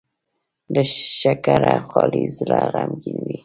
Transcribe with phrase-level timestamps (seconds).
[0.73, 0.81] له
[1.19, 3.39] شکره خالي زړه غمګين وي.